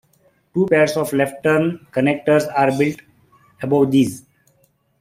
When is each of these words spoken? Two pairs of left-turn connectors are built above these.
Two 0.55 0.65
pairs 0.65 0.97
of 0.97 1.13
left-turn 1.13 1.85
connectors 1.91 2.51
are 2.57 2.75
built 2.75 2.99
above 3.61 3.91
these. 3.91 4.25